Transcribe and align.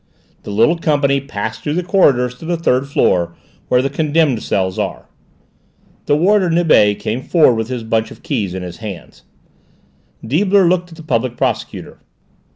The 0.41 0.49
little 0.49 0.77
company 0.79 1.21
passed 1.21 1.61
through 1.61 1.75
the 1.75 1.83
corridors 1.83 2.33
to 2.39 2.45
the 2.45 2.57
third 2.57 2.87
floor, 2.87 3.35
where 3.67 3.83
the 3.83 3.89
condemned 3.91 4.41
cells 4.41 4.79
are. 4.79 5.05
The 6.07 6.15
warder 6.17 6.49
Nibet 6.49 6.97
came 6.97 7.21
forward 7.21 7.53
with 7.53 7.67
his 7.67 7.83
bunch 7.83 8.09
of 8.09 8.23
keys 8.23 8.55
in 8.55 8.63
his 8.63 8.77
hand. 8.77 9.21
Deibler 10.25 10.67
looked 10.67 10.89
at 10.89 10.97
the 10.97 11.03
Public 11.03 11.37
Prosecutor. 11.37 11.99